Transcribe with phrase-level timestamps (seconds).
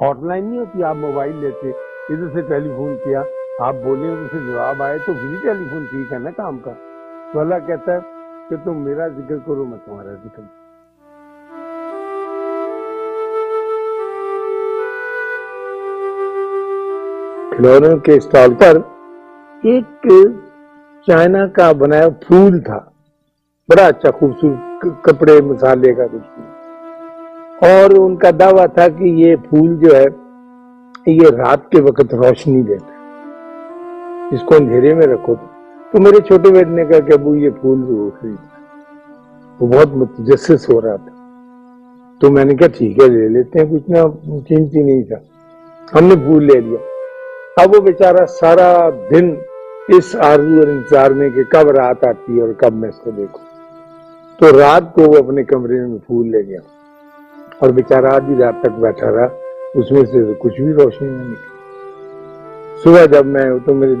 [0.00, 1.70] Hot line نہیں ہوتی، آپ موبائل لیتے،
[2.08, 3.22] ادھر سے ٹیلی فون کیا،
[3.60, 6.70] آپ بولے ادھر سے جواب آئے تو بھی ٹیلی فون ٹھیک ہے نا کام کا۔
[7.32, 7.98] تو اللہ کہتا ہے
[8.50, 10.66] کہ تم میرا ذکر کرو، میں تمہارا ذکر کروں۔
[17.56, 18.76] کھلونوں کے اسٹال پر
[19.62, 20.06] ایک
[21.06, 22.78] چائنا کا بنایا پھول تھا۔
[23.68, 26.55] بڑا اچھا خوبصورت کپڑے مسالے کا کچھ۔
[27.60, 30.04] اور ان کا دعویٰ تھا کہ یہ پھول جو ہے،
[31.06, 32.92] یہ رات کے وقت روشنی دیتا
[34.32, 35.34] اس کو اندھیرے میں رکھو۔
[35.90, 38.34] تو میرے چھوٹے بیٹے نے کہا کہ ابو، یہ پھول جو خرید
[39.60, 41.10] وہ بہت متجسس ہو رہا تھا۔
[42.20, 43.96] تو میں نے کہا، ٹھیک ہے، لے لیتے ہیں، کچھ نہ
[44.48, 45.16] قیمتی نہیں تھا۔
[45.98, 46.78] ہم نے پھول لے لیا۔
[47.62, 49.34] اب وہ بیچارہ سارا دن
[49.88, 53.10] اس آرزو اور انتظار میں کہ کب رات آتی ہے اور کب میں اس کو
[53.10, 53.44] دیکھوں۔
[54.38, 56.75] تو رات کو وہ اپنے کمرے میں پھول لے گیا۔
[57.58, 59.26] اور بیچارہ آدھی رات تک بیٹھا رہا،
[59.74, 61.56] اس میں سے کچھ بھی روشنی نہیں نکلی۔
[62.84, 63.94] صبح جب میں تو میرے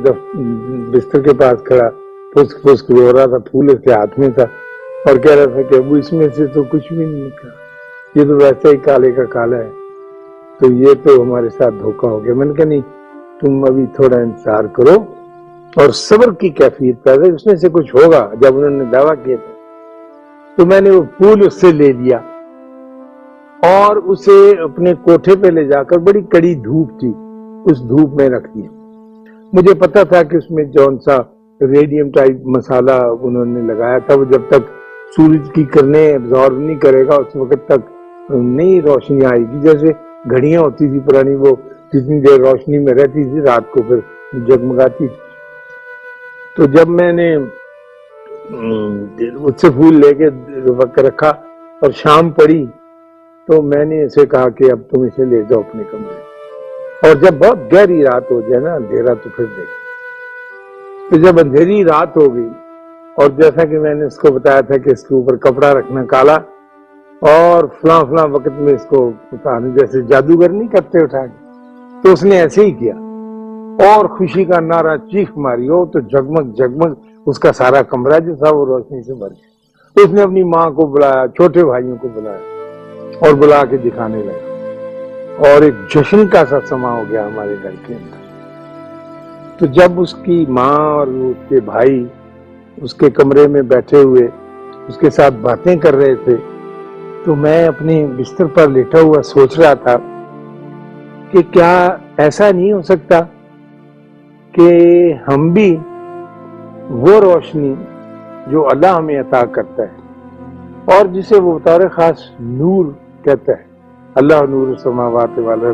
[0.90, 1.90] بستر کے پاس کھڑا
[2.32, 4.42] پھسک پھسک رو رہا تھا، پھول اس کے ہاتھ میں تھا،
[5.06, 7.50] اور کہہ رہا تھا کہ ابو، اس میں سے تو کچھ بھی نہیں نکلا۔
[8.14, 9.70] یہ تو ویسا ہی کالے کا کالا ہے۔
[10.58, 12.80] تو یہ تو ہمارے ساتھ دھوکا ہو گیا۔ میں نے کہا، نہیں،
[13.40, 15.04] تم ابھی تھوڑا انتظار کرو
[15.76, 19.36] اور صبر کی کیفیت پیدا اس میں سے کچھ ہوگا، جب انہوں نے دعویٰ کیا
[19.46, 19.52] تھا،
[20.56, 22.18] تو میں نے وہ پھول اس سے لے لیا۔
[23.62, 27.12] اور اسے اپنے کوٹھے پہ لے جا کر بڑی کڑی دھوپ تھی،
[27.70, 28.68] اس دھوپ میں رکھ دیا
[29.52, 31.16] مجھے پتا تھا کہ اس میں جون سا
[31.60, 34.62] ریڈیم ٹائپ مسالہ انہوں نے لگایا تھا، وہ جب تک
[35.16, 37.90] سورج کی کرنے ابزارو نہیں کرے گا، اس وقت تک
[38.30, 39.92] نہیں روشنی آئے گی۔ جیسے
[40.30, 41.54] گھڑیاں ہوتی تھی پرانی، وہ
[41.92, 43.98] جتنی دیر روشنی میں رہتی تھی، رات کو پھر
[44.46, 45.16] جگمگاتی تھی۔
[46.56, 50.28] تو جب میں نے اس سے پھول لے کے
[50.70, 51.30] وقت رکھا
[51.82, 52.64] اور شام پڑی
[53.48, 57.34] تو میں نے اسے کہا کہ اب تم اسے لے جاؤ اپنے کمرے اور جب
[57.44, 59.74] بہت گہری رات ہو جائے نا، اندھیرا تو پھر دیکھ
[61.10, 62.48] تو جب اندھیری رات ہو گئی،
[63.18, 66.04] اور جیسا کہ میں نے اس کو بتایا تھا کہ اس کے اوپر کپڑا رکھنا
[66.12, 66.36] کالا،
[67.32, 69.10] اور فلاں فلاں وقت میں اس کو
[69.76, 72.94] جیسے جادوگر نہیں کرتے اٹھا کے تو اس نے ایسے ہی کیا۔
[73.86, 76.94] اور خوشی کا نعرہ چیخ ماری ہو تو جگمگ جگمگ،
[77.26, 80.68] اس کا سارا کمرہ جو تھا وہ روشنی سے بھر گیا۔ اس نے اپنی ماں
[80.70, 82.55] کو بلایا، چھوٹے بھائیوں کو بلایا۔
[83.18, 87.70] اور بلا کے دکھانے لگا۔ اور ایک جشن کا سا سما ہو گیا ہمارے گھر
[87.86, 88.24] کے اندر۔
[89.58, 92.06] تو جب اس کی ماں اور اس کے بھائی
[92.76, 94.28] اس کے کمرے میں بیٹھے ہوئے
[94.88, 96.36] اس کے ساتھ باتیں کر رہے تھے،
[97.24, 99.96] تو میں اپنے بستر پر لیٹا ہوا سوچ رہا تھا
[101.30, 103.20] کہ کیا ایسا نہیں ہو سکتا
[104.52, 104.68] کہ
[105.28, 105.76] ہم بھی
[106.90, 107.74] وہ روشنی
[108.46, 112.84] جو اللہ ہمیں عطا کرتا ہے اور جسے وہ بطور خاص نور
[113.26, 113.64] کہتا ہے
[114.14, 115.72] اللہ نور سماوات والا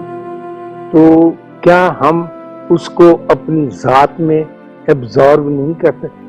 [0.92, 1.30] تو
[1.60, 2.24] کیا ہم
[2.70, 4.44] اس کو اپنی ذات میں
[4.86, 6.22] ایبزارو نہیں کر سکتے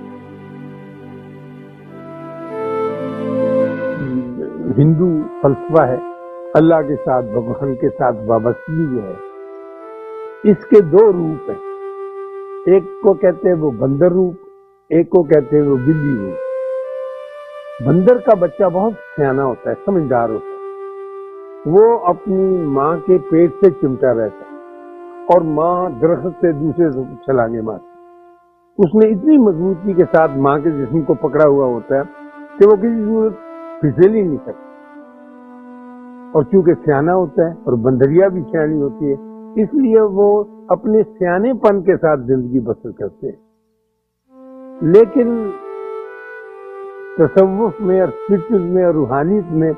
[4.78, 5.97] ہندو فلسفہ ہے،
[6.53, 9.13] اللہ کے ساتھ بھگوان کے ساتھ وابستگی جو ہے۔
[10.44, 11.59] اس کے دو روپ ہیں۔
[12.66, 14.34] ایک کو کہتے ہیں وہ بندر روپ،
[14.90, 16.34] ایک کو کہتے ہیں وہ بلی روپ۔
[17.88, 20.53] بندر کا بچہ بہت سیاح ہوتا ہے، سمجھدار ہوتا ہے۔
[21.66, 24.57] وہ اپنی ماں کے پیٹ سے چمٹا رہتا ہے
[25.25, 26.91] اور ماں درخت سے دوسرے
[27.25, 27.88] چھلانگے مارتی۔
[28.78, 32.02] اس نے اتنی مضبوطی کے ساتھ ماں کے جسم کو پکڑا ہوا ہوتا ہے
[32.59, 33.34] کہ وہ کسی صورت
[33.81, 34.63] پھسل ہی نہیں سکتا۔
[36.34, 39.16] اور چونکہ سیاح ہوتا ہے اور بندریا بھی سیانی ہوتی ہے،
[39.63, 43.53] اس لیے وہ اپنے سیانے پن کے ساتھ زندگی بسر کرتے ہیں۔
[44.81, 45.50] لیکن
[47.18, 49.73] تصوف میں اور میں اور روحانیت میں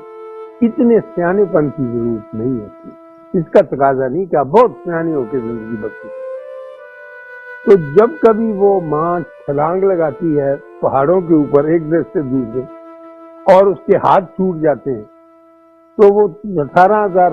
[0.60, 5.24] اتنے سیانے پن کی ضرورت نہیں ہوتی۔ اس کا تقاضا نہیں کہ بہت سیانے ہو
[5.30, 6.14] کے زندگی بسر
[7.64, 12.60] تو جب کبھی وہ ماں چھلانگ لگاتی ہے پہاڑوں کے اوپر ایک دس سے دوسرے
[13.52, 15.02] اور اس کے ہاتھ ٹوٹ جاتے ہیں،
[15.98, 16.26] تو وہ
[16.60, 17.32] اٹھارہ ہزار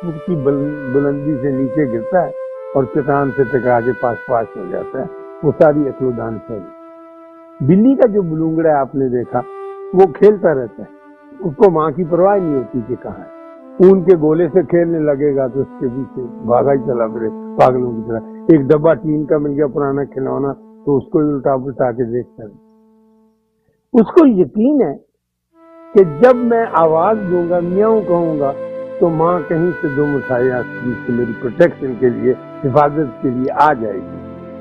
[0.00, 2.30] فٹ کی بلندی سے نیچے گرتا ہے
[2.74, 5.06] اور چٹان سے ٹکرا کے پاس پاس ہو جاتا ہے۔
[5.42, 6.58] وہ ساری اکلو دان سے
[7.60, 9.40] بلی کا جو بلونگڑا آپ نے دیکھا،
[9.94, 11.03] وہ کھیلتا رہتا ہے۔
[11.40, 13.24] اس کو ماں کی پرواہ نہیں ہوتی کہ کہاں
[13.78, 17.28] اون کے گولے سے کھیلنے لگے گا تو اس کے پیچھے بھاگا ہی چلا پھرے
[17.28, 20.52] پاگلوں کی طرح۔ ایک ڈبا ٹین کا مل گیا پرانا کھلونا
[20.84, 22.48] تو اس کو الٹا پلٹا کے دیکھتا ہے۔
[23.92, 24.96] اس کو یقین ہے
[25.94, 28.52] کہ جب میں آواز دوں گا، میاؤں کہوں گا،
[29.00, 30.62] تو ماں کہیں سے دو مٹھائیاں
[31.08, 32.34] میری پروٹیکشن کے لیے،
[32.64, 34.18] حفاظت کے لیے آ جائے گی۔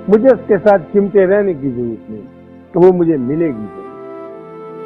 [0.07, 2.21] مجھے اس کے ساتھ چمٹے رہنے کی ضرورت نہیں،
[2.73, 3.65] تو وہ مجھے ملے گی۔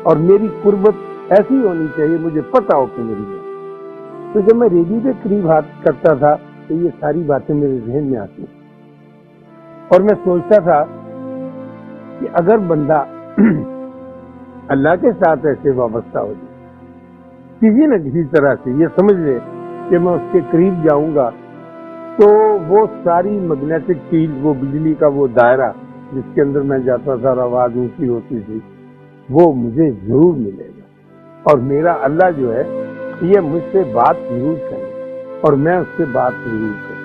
[0.03, 3.23] اور میری قربت ایسی ہونی چاہیے، مجھے پتا ہو کہ میری
[4.33, 6.35] تو جب میں ریڈیو کے قریب ہاتھ کرتا تھا،
[6.67, 8.45] تو یہ ساری باتیں میرے ذہن میں آتی
[9.91, 10.83] اور میں سوچتا تھا
[12.19, 13.03] کہ اگر بندہ
[14.75, 16.55] اللہ کے ساتھ ایسے وابستہ ہو جائے،
[17.59, 19.37] کسی نہ کسی طرح سے یہ سمجھ لے
[19.89, 21.29] کہ میں اس کے قریب جاؤں گا،
[22.19, 22.27] تو
[22.67, 25.71] وہ ساری میگنیٹک فیلڈ وہ بجلی کا وہ دائرہ
[26.13, 28.59] جس کے اندر میں جاتا تھا اور آواز اونچی ہوتی تھی،
[29.29, 30.76] وہ مجھے ضرور ملے گا۔
[31.49, 32.63] اور میرا اللہ جو ہے،
[33.21, 35.11] یہ مجھ سے بات ضرور کرے
[35.41, 36.97] اور میں اس سے بات ضرور کروں۔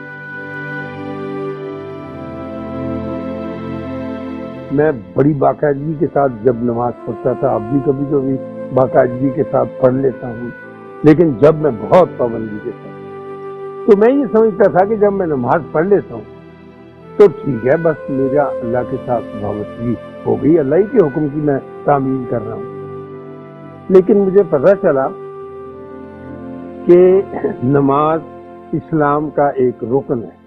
[4.73, 8.37] میں بڑی باقاعدگی کے ساتھ جب نماز پڑھتا تھا، اب بھی کبھی کبھی
[8.75, 10.49] باقاعدگی کے ساتھ پڑھ لیتا ہوں،
[11.03, 12.93] لیکن جب میں بہت پابندی کے ساتھ۔
[13.87, 16.23] تو میں یہ سمجھتا تھا کہ جب میں نماز پڑھ لیتا ہوں،
[17.17, 19.95] تو ٹھیک ہے، بس میرا اللہ کے ساتھ وابستگی
[20.27, 22.72] ہو گئی، اللہ ہی کے حکم کی میں تعمیل کر رہا ہوں۔
[23.89, 25.09] لیکن مجھے پتا چلا
[26.87, 27.23] کہ
[27.65, 28.21] نماز
[28.73, 30.43] اسلام کا ایک رکن ہے۔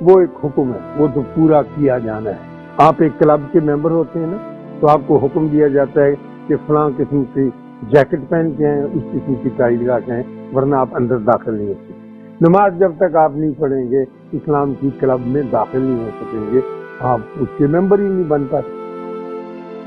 [0.00, 2.36] وہ ایک حکم ہے۔ وہ تو پورا کیا جانا ہے۔
[2.76, 4.36] آپ ایک کلب کے ممبر ہوتے ہیں نا،
[4.80, 6.14] تو آپ کو حکم دیا جاتا ہے
[6.46, 7.50] کہ فلاں قسم کی
[7.82, 10.22] جیکٹ پہن کے ہیں اس قسم کی ٹائی لگا کے ہیں
[10.54, 11.92] ورنہ آپ اندر داخل نہیں ہو سکتے۔
[12.40, 14.02] نماز جب تک آپ نہیں پڑھیں گے،
[14.32, 16.60] اسلام کی کلب میں داخل نہیں ہو سکیں گے،
[17.00, 18.77] آپ اس کے ممبر ہی نہیں بن پاتے۔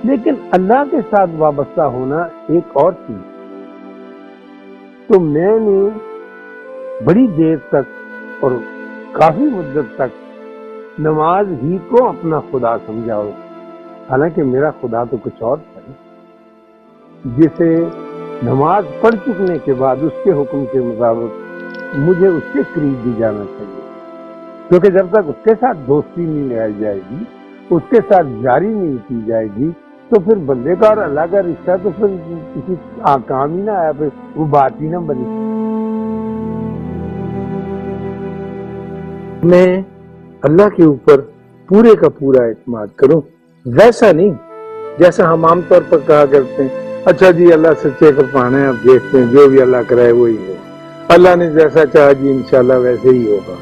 [0.03, 3.17] لیکن اللہ کے ساتھ وابستہ ہونا ایک اور چیز
[5.07, 5.89] تو میں نے
[7.05, 7.89] بڑی دیر تک
[8.39, 8.51] اور
[9.11, 10.19] کافی مدت تک
[10.99, 13.31] نماز ہی کو اپنا خدا سمجھا ہو
[14.09, 15.91] حالانکہ میرا خدا تو کچھ اور تھا۔
[17.37, 17.85] جسے
[18.43, 21.31] نماز پڑھ چکنے کے بعد اس کے حکم کے مطابق
[21.95, 23.81] مجھے اس کے قریب بھی جانا چاہیے۔
[24.69, 27.23] کیونکہ جب تک اس کے ساتھ دوستی نہیں لگائی جائے گی،
[27.69, 29.71] اس کے ساتھ جاری نہیں کی جائے گی
[30.13, 32.07] تو پھر بندے کا اور اللہ کا رشتہ تو پھر
[32.53, 32.73] کسی
[33.27, 35.23] کام ہی نہ آیا، پھر وہ بات ہی نہ بنی۔
[39.43, 39.81] میں
[40.41, 41.21] اللہ کے اوپر
[41.67, 43.21] پورے کا پورا اعتماد کروں،
[43.65, 44.31] ویسا نہیں
[44.97, 48.67] جیسا ہم عام طور پر کہا کرتے ہیں۔ اچھا جی اللہ سچے کا پانا ہے
[48.67, 50.55] اب دیکھتے ہیں، جو بھی اللہ کرائے وہی ہے۔
[51.07, 53.55] اللہ نے جیسا چاہا جی انشاءاللہ ویسے ہی ہوگا۔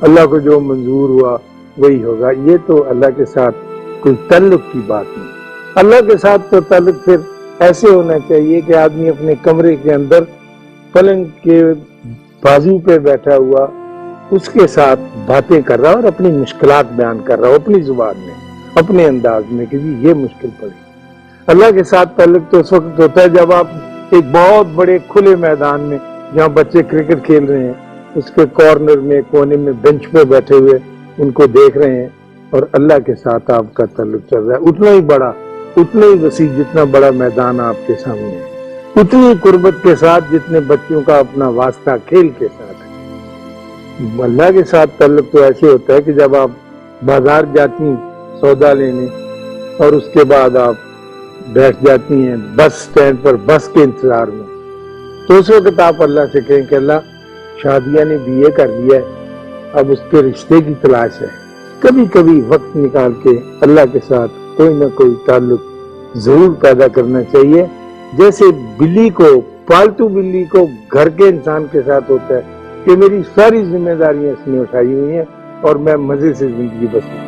[0.00, 1.38] اللہ کو جو منظور ہوا،
[1.78, 3.56] وہی ہوگا۔ یہ تو اللہ کے ساتھ
[4.00, 5.35] کوئی تعلق کی بات نہیں۔
[5.80, 7.16] اللہ کے ساتھ تو تعلق پھر
[7.58, 10.24] ایسے ہونا چاہیے کہ آدمی اپنے کمرے کے اندر
[10.92, 11.62] پلنگ کے
[12.42, 13.66] بازو پہ بیٹھا ہوا
[14.30, 18.20] اس کے ساتھ باتیں کر رہا اور اپنی مشکلات بیان کر رہا ہو اپنی زبان
[18.26, 18.34] میں،
[18.74, 20.70] اپنے انداز میں کہ جی یہ مشکل پڑی۔
[21.46, 23.66] اللہ کے ساتھ تعلق تو اس وقت ہوتا ہے جب آپ
[24.10, 25.98] ایک بہت بڑے کھلے میدان میں
[26.34, 27.72] جہاں بچے کرکٹ کھیل رہے ہیں،
[28.14, 30.78] اس کے کارنر میں، کونے میں بینچ پہ بیٹھے ہوئے
[31.18, 32.08] ان کو دیکھ رہے ہیں
[32.50, 35.32] اور اللہ کے ساتھ آپ کا تعلق چل رہا ہے۔ اتنا ہی بڑا
[35.76, 40.60] اتنا ہی وسیع جتنا بڑا میدان آپ کے سامنے ہے۔ اتنی قربت کے ساتھ جتنے
[40.60, 42.86] بچوں کا اپنا واسطہ کھیل کے ساتھ ہے۔
[44.22, 46.50] اللہ کے ساتھ تعلق تو ایسے ہوتا ہے کہ جب آپ
[47.04, 47.96] بازار جاتی ہیں
[48.40, 49.06] سودا لینے
[49.78, 50.74] اور اس کے بعد آپ
[51.48, 54.46] بیٹھ جاتی ہیں بس سٹینڈ پر، بس کے انتظار میں۔
[55.28, 57.00] تو اس وقت آپ اللہ سے کہیں کہ اللہ،
[57.62, 59.36] شادیہ نے بی اے کر لیا ہے،
[59.72, 61.26] اب اس کے رشتے کی تلاش ہے۔
[61.80, 65.60] کبھی کبھی وقت نکال کے اللہ کے ساتھ کوئی نہ کوئی تعلق
[66.16, 67.66] ضرور پیدا کرنا چاہیے۔
[68.12, 68.44] جیسے
[68.78, 72.40] بلی کو، پالتو بلی کو گھر کے انسان کے ساتھ ہوتا ہے
[72.84, 75.24] کہ میری ساری ذمہ داریاں اس میں اٹھائی ہوئی ہیں
[75.60, 77.24] اور میں مزے سے زندگی بسوں۔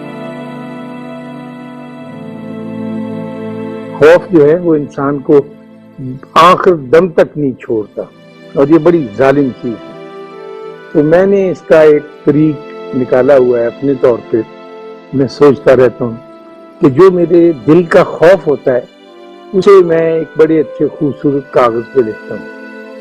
[3.99, 5.41] خوف جو ہے وہ انسان کو
[6.35, 8.03] آخر دم تک نہیں چھوڑتا
[8.55, 10.15] اور یہ بڑی ظالم چیز ہے۔
[10.93, 12.55] تو میں نے اس کا ایک طریق
[12.97, 14.37] نکالا ہوا ہے اپنے طور پہ۔
[15.13, 16.28] میں سوچتا رہتا ہوں
[16.81, 18.81] کہ جو میرے دل کا خوف ہوتا ہے،
[19.53, 22.49] اسے میں ایک بڑے اچھے خوبصورت کاغذ پہ لکھتا ہوں۔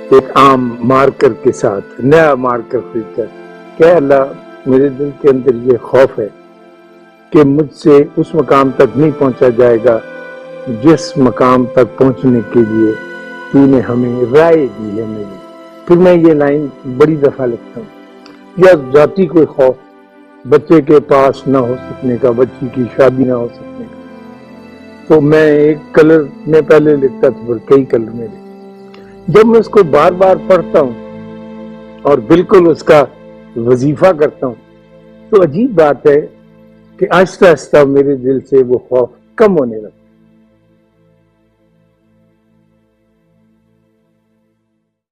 [0.09, 3.25] ایک عام مارکر کے ساتھ، نیا مارکر خرید کر،
[3.77, 4.25] کہ اللہ
[4.65, 6.27] میرے دل کے اندر یہ خوف ہے
[7.29, 9.99] کہ مجھ سے اس مقام تک نہیں پہنچا جائے گا،
[10.83, 12.91] جس مقام تک پہنچنے کے لیے
[13.51, 15.37] تو نے ہمیں رائے دی ہے میری۔
[15.85, 16.67] پھر میں یہ لائن
[16.97, 17.97] بڑی دفعہ لکھتا ہوں۔
[18.57, 19.86] یا ذاتی کوئی خوف
[20.49, 23.95] بچے کے پاس نہ ہو سکنے کا، بچی کی شادی نہ ہو سکنے کا۔
[25.07, 29.59] تو میں ایک کلر میں پہلے لکھتا تھا، پھر کئی کلر میں لکھتا جب میں
[29.59, 30.93] اس کو بار بار پڑھتا ہوں
[32.01, 33.03] اور بالکل اس کا
[33.55, 34.55] وظیفہ کرتا ہوں،
[35.29, 36.19] تو عجیب بات ہے
[36.99, 39.96] کہ آہستہ آہستہ میرے دل سے وہ خوف کم ہونے لگتا